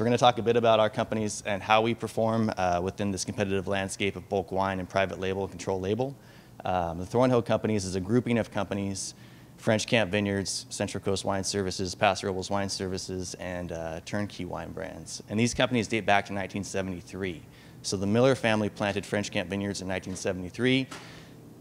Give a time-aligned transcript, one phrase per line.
[0.00, 3.10] We're going to talk a bit about our companies and how we perform uh, within
[3.10, 6.16] this competitive landscape of bulk wine and private label and control label.
[6.64, 9.12] Um, the Thornhill Companies is a grouping of companies,
[9.58, 14.72] French Camp Vineyards, Central Coast Wine Services, Paso Robles Wine Services, and uh, Turnkey Wine
[14.72, 15.22] Brands.
[15.28, 17.42] And these companies date back to 1973.
[17.82, 20.86] So the Miller family planted French Camp Vineyards in 1973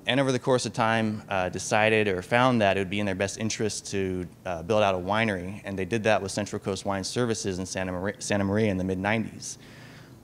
[0.09, 3.05] and over the course of time uh, decided or found that it would be in
[3.05, 6.59] their best interest to uh, build out a winery, and they did that with Central
[6.59, 9.57] Coast Wine Services in Santa Maria, Santa Maria in the mid 90s.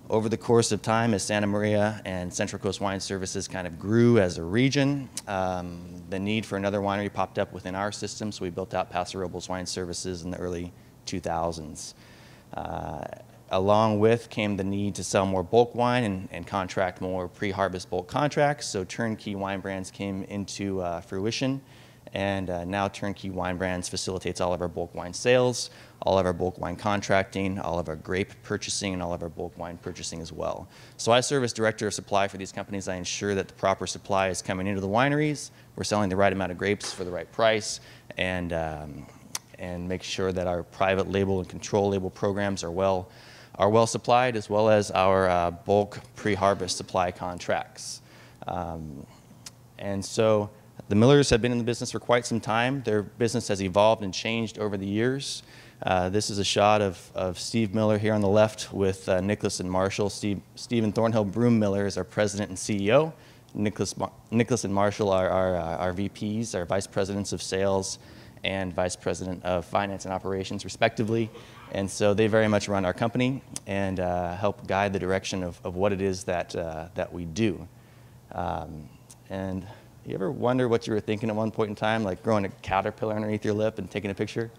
[0.09, 3.77] Over the course of time, as Santa Maria and Central Coast Wine Services kind of
[3.77, 8.31] grew as a region, um, the need for another winery popped up within our system,
[8.31, 10.73] so we built out Paso Robles Wine Services in the early
[11.05, 11.93] 2000s.
[12.55, 13.03] Uh,
[13.51, 17.89] Along with came the need to sell more bulk wine and, and contract more pre-harvest
[17.89, 18.67] bulk contracts.
[18.67, 21.61] So turnkey wine brands came into uh, fruition.
[22.13, 25.69] And uh, now Turnkey Wine Brands facilitates all of our bulk wine sales,
[26.01, 29.27] all of our bulk wine contracting, all of our grape purchasing, and all of our
[29.27, 30.65] bulk wine purchasing as well.
[30.95, 32.87] So I serve as director of supply for these companies.
[32.87, 35.51] I ensure that the proper supply is coming into the wineries.
[35.75, 37.81] We're selling the right amount of grapes for the right price,
[38.17, 39.07] and um,
[39.59, 43.09] and make sure that our private label and control label programs are well
[43.57, 48.01] are well supplied, as well as our uh, bulk pre-harvest supply contracts.
[48.47, 49.05] Um,
[49.77, 50.49] and so
[50.89, 52.83] the Millers have been in the business for quite some time.
[52.83, 55.43] Their business has evolved and changed over the years.
[55.83, 59.19] Uh, this is a shot of, of Steve Miller here on the left with uh,
[59.21, 60.09] Nicholas and Marshall.
[60.09, 63.13] Steve, Stephen Thornhill Broom Miller is our president and CEO.
[63.53, 63.95] Nicholas,
[64.31, 67.99] Nicholas and Marshall are our, uh, our VPs, our vice presidents of sales
[68.45, 71.29] and vice president of finance and operations, respectively.
[71.71, 75.59] And so they very much run our company and uh, help guide the direction of,
[75.63, 77.67] of what it is that, uh, that we do.
[78.31, 78.87] Um,
[79.31, 79.67] and
[80.05, 82.49] you ever wonder what you were thinking at one point in time, like growing a
[82.61, 84.51] caterpillar underneath your lip and taking a picture?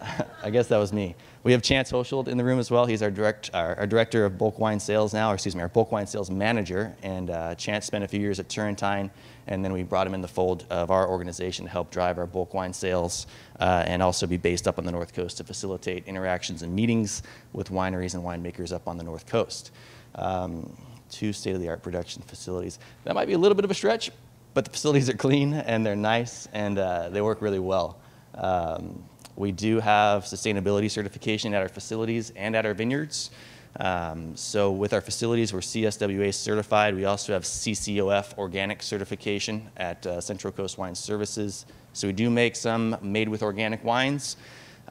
[0.42, 1.14] I guess that was me.
[1.42, 2.86] We have Chance Hochschild in the room as well.
[2.86, 5.68] He's our, direct, our, our, director of bulk wine sales now, or excuse me, our
[5.68, 6.94] bulk wine sales manager.
[7.02, 9.10] And uh, Chance spent a few years at Turrentine,
[9.46, 12.26] and then we brought him in the fold of our organization to help drive our
[12.26, 13.26] bulk wine sales
[13.58, 17.22] uh, and also be based up on the North Coast to facilitate interactions and meetings
[17.52, 19.70] with wineries and winemakers up on the North Coast.
[20.14, 20.76] Um,
[21.10, 22.78] two state-of-the-art production facilities.
[23.04, 24.10] That might be a little bit of a stretch,
[24.54, 27.98] but the facilities are clean and they're nice and uh, they work really well.
[28.34, 29.02] Um,
[29.40, 33.30] we do have sustainability certification at our facilities and at our vineyards.
[33.78, 36.94] Um, so with our facilities, we're CSWA certified.
[36.94, 41.64] We also have CCOF organic certification at uh, Central Coast Wine Services.
[41.94, 44.36] So we do make some made with organic wines.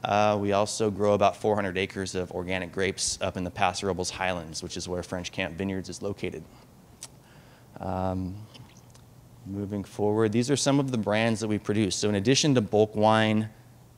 [0.02, 4.10] Uh, we also grow about 400 acres of organic grapes up in the Paso Robles
[4.10, 6.42] Highlands, which is where French Camp Vineyards is located.
[7.78, 8.34] Um,
[9.46, 11.94] moving forward, these are some of the brands that we produce.
[11.94, 13.50] So in addition to bulk wine,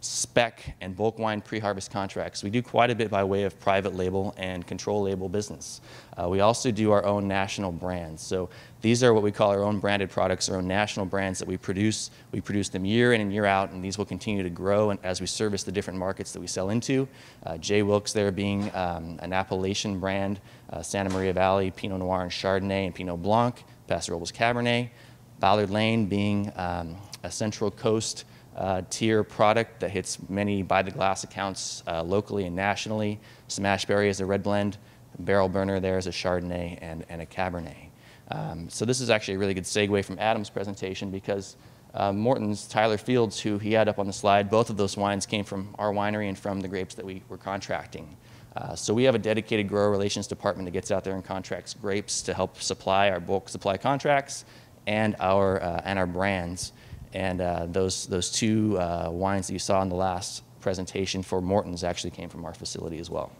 [0.04, 2.42] spec and bulk wine pre-harvest contracts.
[2.42, 5.80] We do quite a bit by way of private label and control label business.
[6.16, 8.20] Uh, we also do our own national brands.
[8.20, 11.46] So these are what we call our own branded products, our own national brands that
[11.46, 12.10] we produce.
[12.32, 14.98] We produce them year in and year out, and these will continue to grow and
[15.04, 17.06] as we service the different markets that we sell into.
[17.46, 17.82] Uh, J.
[17.82, 20.40] Wilkes there being um, an Appellation brand,
[20.70, 24.90] uh, Santa Maria Valley, Pinot Noir and Chardonnay and Pinot Blanc, Paso Robles Cabernet,
[25.38, 28.24] Ballard Lane being um, a Central Coast
[28.56, 33.18] uh, tier product that hits many by the glass accounts uh, locally and nationally.
[33.48, 34.78] Smashberry is a red blend,
[35.18, 37.88] Barrel Burner there is a Chardonnay and, and a Cabernet.
[38.30, 41.56] Um, so this is actually a really good segue from Adam's presentation because
[41.94, 45.26] uh, Morton's Tyler Fields, who he had up on the slide, both of those wines
[45.26, 48.16] came from our winery and from the grapes that we were contracting.
[48.56, 51.74] Uh, so we have a dedicated grower relations department that gets out there and contracts
[51.74, 54.44] grapes to help supply our bulk supply contracts
[54.86, 56.72] and our, uh, and our brands.
[57.12, 61.40] And uh, those, those two uh, wines that you saw in the last presentation for
[61.40, 63.32] Morton's actually came from our facility as well.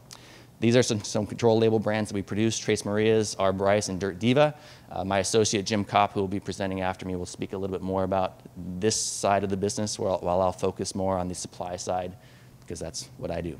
[0.61, 3.99] These are some, some control label brands that we produce, Trace Marias, Our Bryce, and
[3.99, 4.55] Dirt Diva.
[4.93, 7.75] Uh, my associate Jim Kopp, who will be presenting after me, will speak a little
[7.75, 8.41] bit more about
[8.79, 12.17] this side of the business while, while I'll focus more on the supply side
[12.61, 13.59] because that's what I do.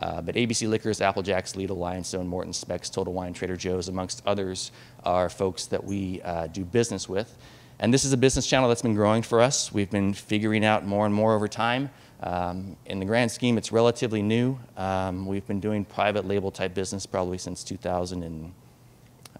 [0.00, 4.72] Uh, but ABC Liquors, Applejacks, Lidl, Lionstone, Morton, Specs, Total Wine, Trader Joe's, amongst others,
[5.04, 7.36] are folks that we uh, do business with.
[7.82, 9.72] And this is a business channel that's been growing for us.
[9.72, 11.88] We've been figuring out more and more over time.
[12.22, 14.58] Um, in the grand scheme, it's relatively new.
[14.76, 18.52] Um, we've been doing private label type business probably since 2000 and,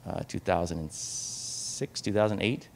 [0.07, 2.69] uh, 2006, 2008.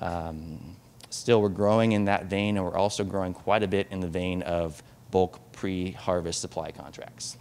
[0.00, 0.76] Um,
[1.08, 4.08] still, we're growing in that vein, and we're also growing quite a bit in the
[4.08, 4.82] vein of
[5.12, 7.36] bulk pre-harvest supply contracts.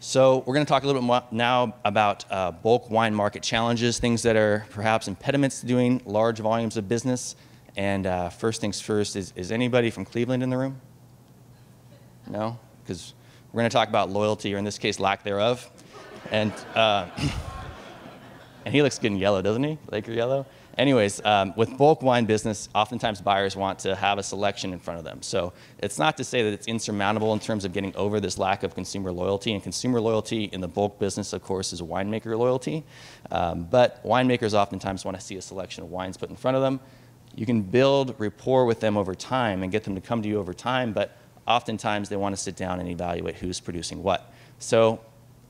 [0.00, 3.42] So we're going to talk a little bit more now about uh, bulk wine market
[3.42, 7.34] challenges, things that are perhaps impediments to doing large volumes of business.
[7.76, 10.80] And uh, first things first, is, is anybody from Cleveland in the room?
[12.28, 12.60] No?
[12.84, 13.12] Because
[13.52, 15.68] We're going to talk about loyalty, or in this case, lack thereof.
[16.30, 17.08] And, uh,
[18.64, 19.78] and he looks good in yellow, doesn't he?
[19.90, 20.46] Laker yellow.
[20.78, 24.98] Anyways, um, with bulk wine business, oftentimes buyers want to have a selection in front
[24.98, 25.20] of them.
[25.22, 28.62] So it's not to say that it's insurmountable in terms of getting over this lack
[28.62, 29.52] of consumer loyalty.
[29.52, 32.84] And consumer loyalty in the bulk business, of course, is winemaker loyalty.
[33.32, 36.62] Um, but winemakers oftentimes want to see a selection of wines put in front of
[36.62, 36.78] them.
[37.34, 40.38] You can build rapport with them over time and get them to come to you
[40.38, 41.16] over time, but
[41.48, 44.32] oftentimes they want to sit down and evaluate who's producing what.
[44.60, 45.00] So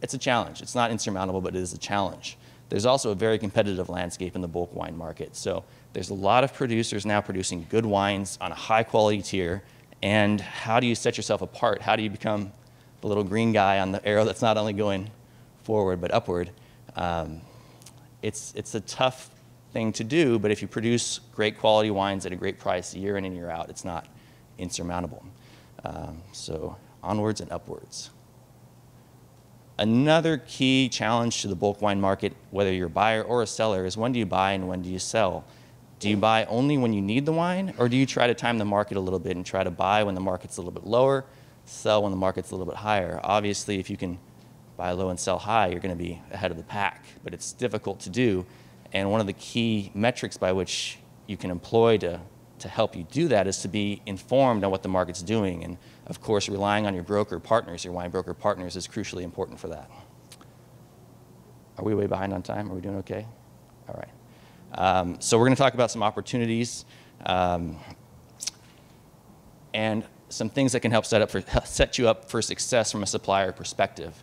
[0.00, 0.62] it's a challenge.
[0.62, 2.37] It's not insurmountable, but it is a challenge.
[2.68, 5.34] There's also a very competitive landscape in the bulk wine market.
[5.36, 9.62] So there's a lot of producers now producing good wines on a high quality tier.
[10.02, 11.82] And how do you set yourself apart?
[11.82, 12.52] How do you become
[13.00, 15.10] the little green guy on the arrow that's not only going
[15.62, 16.50] forward but upward?
[16.94, 17.40] Um,
[18.22, 19.30] it's, it's a tough
[19.72, 23.16] thing to do, but if you produce great quality wines at a great price year
[23.16, 24.06] in and year out, it's not
[24.58, 25.24] insurmountable.
[25.84, 28.10] Um, so onwards and upwards.
[29.78, 33.84] Another key challenge to the bulk wine market, whether you're a buyer or a seller,
[33.84, 35.44] is when do you buy and when do you sell?
[36.00, 38.58] Do you buy only when you need the wine, or do you try to time
[38.58, 40.84] the market a little bit and try to buy when the market's a little bit
[40.84, 41.24] lower,
[41.64, 43.20] sell when the market's a little bit higher?
[43.22, 44.18] Obviously, if you can
[44.76, 47.52] buy low and sell high, you're going to be ahead of the pack, but it's
[47.52, 48.44] difficult to do.
[48.92, 50.98] And one of the key metrics by which
[51.28, 52.20] you can employ to,
[52.60, 55.64] to help you do that is to be informed on what the market's doing.
[55.64, 59.60] And of course, relying on your broker partners, your wine broker partners, is crucially important
[59.60, 59.90] for that.
[61.78, 62.70] Are we way behind on time?
[62.70, 63.26] Are we doing okay?
[63.88, 64.08] All right.
[64.74, 66.84] Um, so we're going to talk about some opportunities
[67.26, 67.78] um,
[69.72, 73.02] and some things that can help set, up for, set you up for success from
[73.02, 74.22] a supplier perspective.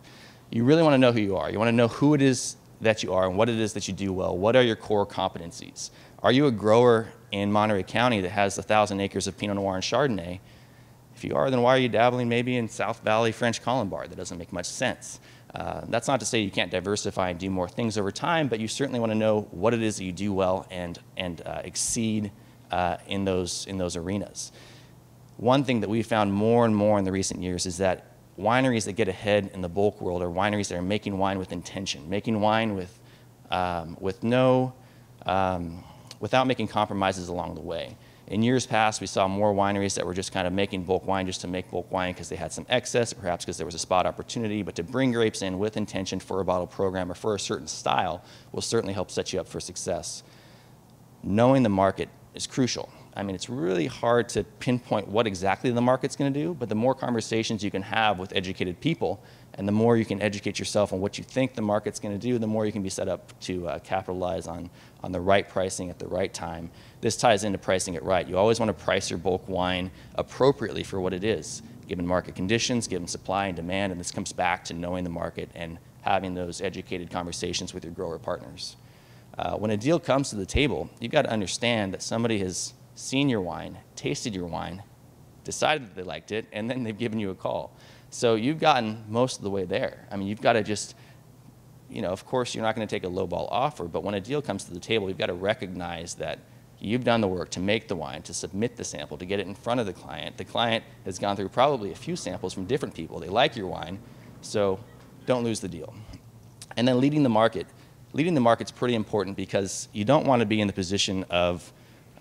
[0.50, 1.50] You really want to know who you are.
[1.50, 3.88] You want to know who it is that you are and what it is that
[3.88, 4.36] you do well.
[4.36, 5.90] What are your core competencies?
[6.22, 9.84] Are you a grower in Monterey County that has 1,000 acres of Pinot Noir and
[9.84, 10.40] Chardonnay?
[11.14, 14.10] If you are, then why are you dabbling maybe in South Valley French Colombard?
[14.10, 15.20] That doesn't make much sense.
[15.54, 18.60] Uh, that's not to say you can't diversify and do more things over time, but
[18.60, 21.62] you certainly want to know what it is that you do well and, and uh,
[21.64, 22.30] exceed
[22.70, 24.52] uh, in, those, in those arenas.
[25.38, 28.84] One thing that we've found more and more in the recent years is that wineries
[28.84, 32.08] that get ahead in the bulk world are wineries that are making wine with intention,
[32.08, 32.98] making wine with,
[33.50, 34.74] um, with no,
[35.24, 35.82] um,
[36.20, 37.96] without making compromises along the way.
[38.28, 41.26] In years past, we saw more wineries that were just kind of making bulk wine
[41.26, 43.78] just to make bulk wine because they had some excess, perhaps because there was a
[43.78, 44.62] spot opportunity.
[44.62, 47.68] But to bring grapes in with intention for a bottle program or for a certain
[47.68, 50.24] style will certainly help set you up for success.
[51.22, 52.90] Knowing the market is crucial.
[53.14, 56.68] I mean, it's really hard to pinpoint what exactly the market's going to do, but
[56.68, 59.22] the more conversations you can have with educated people
[59.54, 62.20] and the more you can educate yourself on what you think the market's going to
[62.20, 64.68] do, the more you can be set up to uh, capitalize on,
[65.02, 66.70] on the right pricing at the right time.
[67.00, 68.28] This ties into pricing it right.
[68.28, 72.34] You always want to price your bulk wine appropriately for what it is, given market
[72.34, 76.34] conditions, given supply and demand, and this comes back to knowing the market and having
[76.34, 78.76] those educated conversations with your grower partners.
[79.38, 82.72] Uh, when a deal comes to the table, you've got to understand that somebody has
[82.94, 84.82] seen your wine, tasted your wine,
[85.44, 87.76] decided that they liked it, and then they've given you a call.
[88.10, 90.06] So you've gotten most of the way there.
[90.10, 90.94] I mean, you've got to just,
[91.90, 94.20] you know, of course, you're not going to take a lowball offer, but when a
[94.20, 96.38] deal comes to the table, you've got to recognize that
[96.78, 99.46] you've done the work to make the wine, to submit the sample, to get it
[99.46, 100.36] in front of the client.
[100.36, 103.18] The client has gone through probably a few samples from different people.
[103.18, 103.98] They like your wine,
[104.40, 104.80] so
[105.26, 105.94] don't lose the deal.
[106.76, 107.66] And then leading the market.
[108.12, 111.72] Leading the market's pretty important because you don't want to be in the position of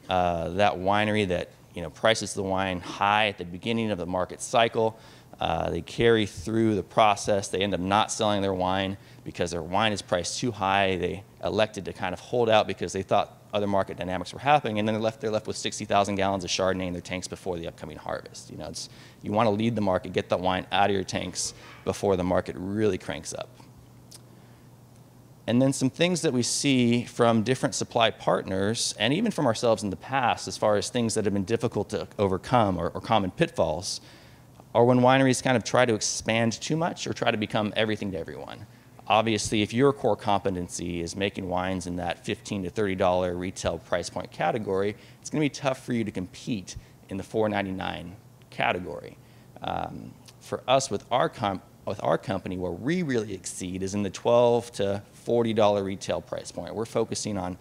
[0.10, 4.06] uh, that winery that you know prices the wine high at the beginning of the
[4.06, 4.98] market cycle
[5.40, 7.50] uh, they carry through the process.
[7.50, 10.96] They end up not selling their wine because their wine is priced too high.
[10.96, 14.80] They elected to kind of hold out because they thought other market dynamics were happening,
[14.80, 17.58] and then they're left, they're left with 60,000 gallons of Chardonnay in their tanks before
[17.58, 18.52] the upcoming harvest.
[18.52, 18.90] You know, it's,
[19.22, 21.54] you want to lead the market, get the wine out of your tanks
[21.86, 23.50] before the market really cranks up.
[25.48, 29.84] And then some things that we see from different supply partners, and even from ourselves
[29.84, 33.02] in the past, as far as things that have been difficult to overcome or, or
[33.02, 34.02] common pitfalls
[34.76, 38.12] or when wineries kind of try to expand too much or try to become everything
[38.12, 38.68] to everyone.
[39.08, 44.10] Obviously, if your core competency is making wines in that 15 to $30 retail price
[44.10, 46.76] point category, it's going to be tough for you to compete
[47.08, 48.12] in the $4.99
[48.50, 49.18] category.
[49.62, 50.12] Um,
[50.42, 51.30] for us, with our,
[51.86, 56.52] with our company, where we really exceed is in the 12 to $40 retail price
[56.52, 56.74] point.
[56.74, 57.58] We're focusing on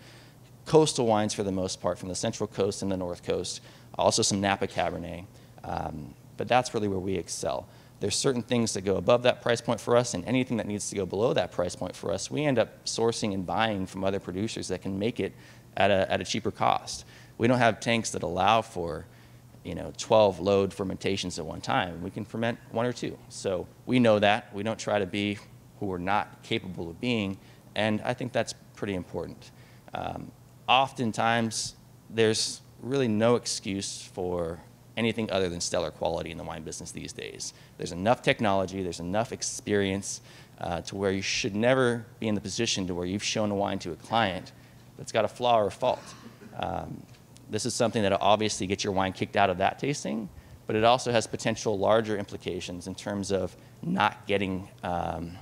[0.67, 3.61] coastal wines for the most part, from the Central Coast and the North Coast,
[3.99, 5.27] also some Napa Cabernet.
[5.63, 7.67] Um, but that's really where we excel.
[8.01, 10.91] There's certain things that go above that price point for us, and anything that needs
[10.91, 14.05] to go below that price point for us, we end up sourcing and buying from
[14.05, 15.33] other producers that can make it
[15.77, 17.05] at a, at a cheaper cost.
[17.39, 19.07] We don't have tanks that allow for
[19.65, 22.03] you know, 12 load fermentations at one time.
[22.03, 23.19] We can ferment one or two.
[23.31, 24.55] So we know that.
[24.55, 25.39] We don't try to be
[25.81, 27.39] who we're not capable of being,
[27.75, 29.51] and I think that's pretty important.
[29.93, 30.31] Um,
[30.69, 31.75] oftentimes,
[32.11, 34.61] there's really no excuse for
[34.97, 37.53] anything other than stellar quality in the wine business these days.
[37.79, 40.21] There's enough technology, there's enough experience
[40.61, 43.55] uh, to where you should never be in the position to where you've shown a
[43.55, 44.53] wine to a client
[44.97, 46.03] that's got a flaw or a fault.
[46.57, 47.03] Um,
[47.51, 50.29] this is something that'll obviously get your wine kicked out of that tasting,
[50.67, 55.33] but it also has potential larger implications in terms of not getting, um,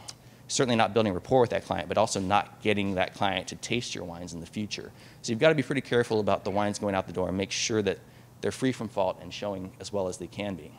[0.48, 3.94] certainly not building rapport with that client, but also not getting that client to taste
[3.94, 4.90] your wines in the future.
[5.22, 7.36] So you've got to be pretty careful about the wines going out the door and
[7.36, 7.98] make sure that
[8.40, 10.72] they're free from fault and showing as well as they can be.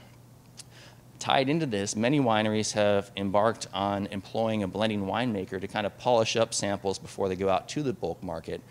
[1.19, 5.97] Tied into this, many wineries have embarked on employing a blending winemaker to kind of
[5.97, 8.61] polish up samples before they go out to the bulk market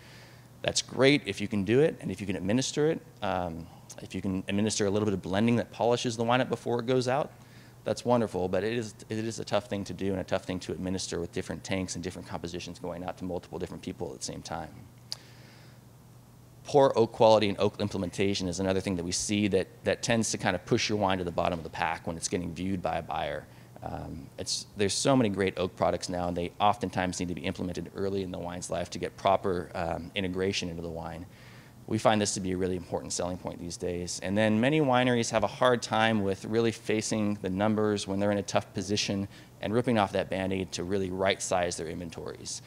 [0.63, 3.01] that's great if you can do it and if you can administer it.
[3.21, 3.67] Um,
[4.01, 6.79] if you can administer a little bit of blending that polishes the wine up before
[6.79, 7.31] it goes out,
[7.83, 10.45] that's wonderful, but it is, it is a tough thing to do and a tough
[10.45, 14.11] thing to administer with different tanks and different compositions going out to multiple different people
[14.13, 14.69] at the same time.
[16.63, 20.31] Poor oak quality and oak implementation is another thing that we see that, that tends
[20.31, 22.53] to kind of push your wine to the bottom of the pack when it's getting
[22.53, 23.45] viewed by a buyer.
[23.83, 27.41] Um, it's, there's so many great oak products now, and they oftentimes need to be
[27.41, 31.25] implemented early in the wine's life to get proper um, integration into the wine.
[31.85, 34.21] We find this to be a really important selling point these days.
[34.23, 38.31] And then many wineries have a hard time with really facing the numbers when they're
[38.31, 39.27] in a tough position
[39.61, 42.61] and ripping off that band aid to really right size their inventories.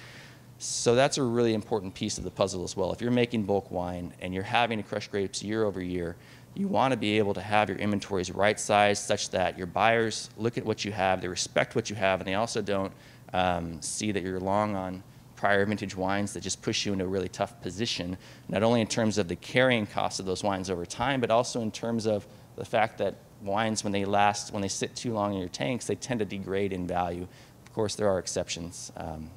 [0.59, 2.93] So that's a really important piece of the puzzle as well.
[2.93, 6.17] If you're making bulk wine and you're having to crush grapes year over year,
[6.55, 10.31] you want to be able to have your inventories right sized such that your buyers
[10.39, 12.93] look at what you have, they respect what you have, and they also don't
[13.35, 15.03] um, see that you're long on
[15.37, 18.17] prior vintage wines that just push you into a really tough position,
[18.49, 21.61] not only in terms of the carrying cost of those wines over time, but also
[21.61, 25.35] in terms of the fact that wines, when they last, when they sit too long
[25.35, 27.29] in your tanks, they tend to degrade in value.
[27.67, 29.31] Of course, there are exceptions, um,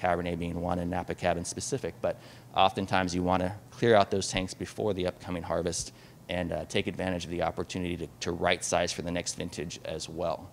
[0.00, 2.20] Cabernet being one and Napa Cab specific, but
[2.54, 5.92] oftentimes you want to clear out those tanks before the upcoming harvest
[6.28, 9.80] and uh, take advantage of the opportunity to, to right size for the next vintage
[9.84, 10.50] as well.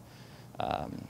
[0.60, 1.08] Um,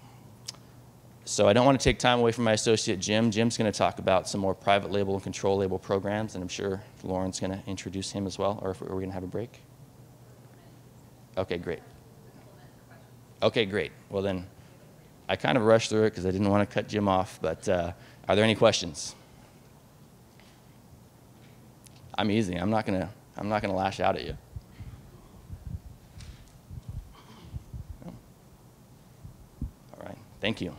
[1.24, 3.32] so I don't want to take time away from my associate Jim.
[3.32, 6.48] Jim's going to talk about some more private label and control label programs, and I'm
[6.48, 8.60] sure Lauren's going to introduce him as well.
[8.62, 9.60] Or if, are we going to have a break?
[11.38, 11.82] Okay, great.
[13.44, 13.92] Okay, great.
[14.10, 14.48] Well then,
[15.30, 17.40] I kind of rushed through it because I didn't want to cut Jim off.
[17.42, 17.92] But uh,
[18.28, 19.16] are there any questions?
[22.18, 22.56] I'm easy.
[22.56, 23.10] I'm not gonna.
[23.38, 24.36] I'm not gonna lash out at you.
[29.94, 30.74] All right, thank you.